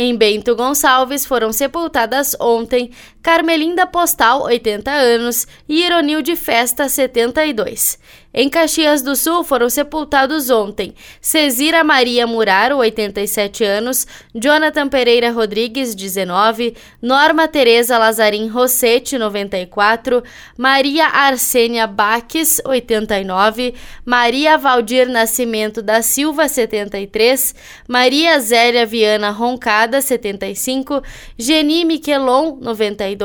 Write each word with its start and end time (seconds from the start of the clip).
Em 0.00 0.14
Bento 0.16 0.54
Gonçalves 0.54 1.26
foram 1.26 1.52
sepultadas 1.52 2.36
ontem 2.38 2.92
Carmelinda 3.28 3.86
Postal, 3.86 4.44
80 4.44 4.90
anos, 4.90 5.46
e 5.68 5.84
Ironil 5.84 6.22
de 6.22 6.34
Festa, 6.34 6.88
72. 6.88 7.98
Em 8.32 8.48
Caxias 8.48 9.02
do 9.02 9.16
Sul 9.16 9.42
foram 9.42 9.70
sepultados 9.70 10.50
ontem 10.50 10.94
Cesira 11.20 11.82
Maria 11.82 12.26
Muraro, 12.26 12.76
87 12.76 13.64
anos, 13.64 14.06
Jonathan 14.34 14.86
Pereira 14.86 15.30
Rodrigues, 15.30 15.94
19, 15.94 16.76
Norma 17.02 17.48
Tereza 17.48 17.98
Lazarim 17.98 18.46
Rossetti, 18.48 19.16
94, 19.18 20.22
Maria 20.56 21.06
Arsênia 21.06 21.86
Baques, 21.86 22.60
89, 22.64 23.74
Maria 24.04 24.58
Valdir 24.58 25.08
Nascimento 25.08 25.82
da 25.82 26.02
Silva, 26.02 26.48
73, 26.48 27.54
Maria 27.88 28.38
Zélia 28.38 28.84
Viana 28.84 29.30
Roncada, 29.30 30.02
75, 30.02 31.02
Geni 31.36 31.84
Miquelon, 31.84 32.58
92, 32.60 33.17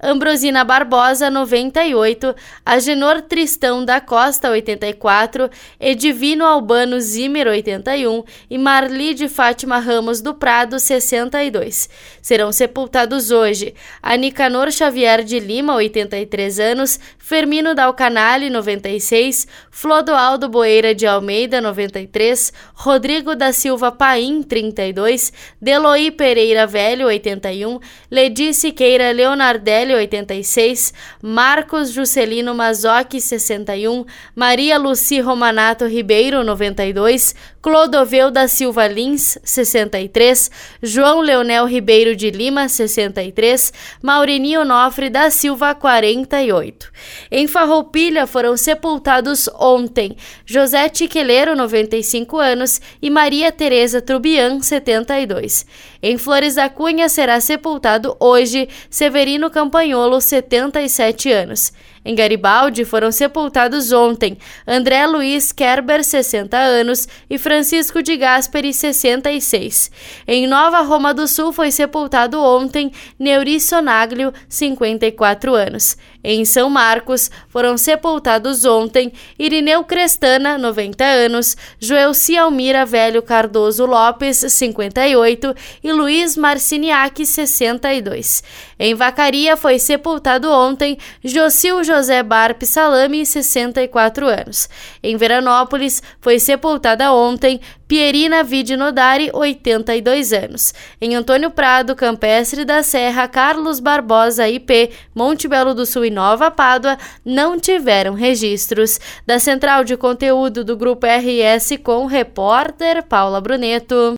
Ambrosina 0.00 0.64
Barbosa, 0.64 1.30
98, 1.30 2.34
Agenor 2.64 3.22
Tristão 3.22 3.84
da 3.84 4.00
Costa, 4.00 4.50
84, 4.50 5.50
Edivino 5.78 6.44
Albano 6.44 7.00
Zimmer 7.00 7.46
81 7.46 8.24
e 8.50 8.58
Marli 8.58 9.14
de 9.14 9.28
Fátima 9.28 9.78
Ramos 9.78 10.20
do 10.20 10.34
Prado 10.34 10.78
62. 10.78 11.88
Serão 12.22 12.52
sepultados 12.52 13.30
hoje 13.30 13.74
a 14.02 14.16
Nicanor 14.16 14.70
Xavier 14.70 15.22
de 15.22 15.38
Lima 15.38 15.74
83 15.74 16.60
anos, 16.60 16.98
Fermino 17.18 17.74
Dalcanale 17.74 18.50
96, 18.50 19.46
Flodoaldo 19.70 20.48
Boeira 20.48 20.94
de 20.94 21.06
Almeida 21.06 21.60
93, 21.60 22.52
Rodrigo 22.74 23.34
da 23.34 23.52
Silva 23.52 23.92
Paim 23.92 24.42
32, 24.42 25.32
Deloí 25.60 26.10
Pereira 26.10 26.66
Velho 26.66 27.06
81, 27.06 27.78
Ledi 28.10 28.54
Siqueira 28.54 29.12
Leonardelli 29.18 29.94
86, 29.94 30.92
Marcos 31.22 31.92
Juscelino 31.92 32.54
Mazoc 32.54 33.20
61, 33.20 34.06
Maria 34.34 34.78
Luci 34.78 35.20
Romanato 35.20 35.86
Ribeiro, 35.86 36.44
92, 36.44 37.34
Clodoveu 37.68 38.30
da 38.30 38.48
Silva 38.48 38.86
Lins, 38.86 39.36
63, 39.44 40.50
João 40.82 41.20
Leonel 41.20 41.66
Ribeiro 41.66 42.16
de 42.16 42.30
Lima, 42.30 42.66
63, 42.66 43.74
Maurinho 44.00 44.64
Nofre 44.64 45.10
da 45.10 45.28
Silva, 45.28 45.74
48. 45.74 46.90
Em 47.30 47.46
Farroupilha 47.46 48.26
foram 48.26 48.56
sepultados 48.56 49.50
ontem 49.54 50.16
José 50.46 50.88
Tiqueleiro, 50.88 51.54
95 51.54 52.38
anos, 52.38 52.80
e 53.02 53.10
Maria 53.10 53.52
Tereza 53.52 54.00
Trubian, 54.00 54.60
72. 54.60 55.66
Em 56.02 56.16
Flores 56.16 56.54
da 56.54 56.70
Cunha 56.70 57.06
será 57.10 57.38
sepultado 57.38 58.16
hoje 58.18 58.66
Severino 58.88 59.50
Campanholo, 59.50 60.22
77 60.22 61.30
anos. 61.30 61.70
Em 62.08 62.14
Garibaldi 62.14 62.86
foram 62.86 63.12
sepultados 63.12 63.92
ontem 63.92 64.38
André 64.66 65.06
Luiz 65.06 65.52
Kerber, 65.52 66.02
60 66.02 66.56
anos, 66.56 67.06
e 67.28 67.36
Francisco 67.36 68.02
de 68.02 68.16
Gasperi, 68.16 68.72
66. 68.72 69.90
Em 70.26 70.46
Nova 70.46 70.80
Roma 70.80 71.12
do 71.12 71.28
Sul 71.28 71.52
foi 71.52 71.70
sepultado 71.70 72.40
ontem 72.40 72.90
Neuri 73.18 73.60
Sonaglio, 73.60 74.32
54 74.48 75.54
anos. 75.54 75.98
Em 76.22 76.44
São 76.44 76.68
Marcos 76.68 77.30
foram 77.48 77.78
sepultados 77.78 78.64
ontem 78.64 79.12
Irineu 79.38 79.84
Crestana, 79.84 80.58
90 80.58 81.04
anos, 81.04 81.56
Joelci 81.78 82.36
Almira 82.36 82.84
Velho 82.84 83.22
Cardoso 83.22 83.86
Lopes, 83.86 84.38
58 84.38 85.54
e 85.82 85.92
Luiz 85.92 86.36
Marciniak, 86.36 87.24
62. 87.24 88.42
Em 88.78 88.94
Vacaria 88.94 89.56
foi 89.56 89.78
sepultado 89.78 90.50
ontem 90.50 90.98
Jocil 91.22 91.84
José 91.84 92.22
Barpe 92.22 92.66
Salame, 92.66 93.24
64 93.24 94.26
anos. 94.26 94.68
Em 95.02 95.16
Veranópolis, 95.16 96.02
foi 96.20 96.38
sepultada 96.40 97.12
ontem 97.12 97.60
Pierina 97.88 98.44
Vide 98.44 98.76
Nodari, 98.76 99.30
82 99.32 100.32
anos. 100.34 100.74
Em 101.00 101.14
Antônio 101.14 101.50
Prado, 101.50 101.96
Campestre 101.96 102.62
da 102.62 102.82
Serra, 102.82 103.26
Carlos 103.26 103.80
Barbosa, 103.80 104.46
IP, 104.46 104.90
Monte 105.14 105.48
Belo 105.48 105.74
do 105.74 105.86
Sul 105.86 106.04
e 106.04 106.10
Nova 106.10 106.50
Pádua 106.50 106.98
não 107.24 107.58
tiveram 107.58 108.12
registros. 108.12 109.00
Da 109.26 109.38
central 109.38 109.84
de 109.84 109.96
conteúdo 109.96 110.62
do 110.62 110.76
Grupo 110.76 111.06
RS 111.06 111.78
com 111.82 112.04
repórter 112.04 113.02
Paula 113.02 113.40
Bruneto. 113.40 113.98